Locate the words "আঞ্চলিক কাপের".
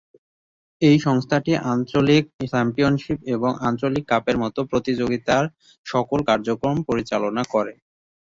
3.67-4.37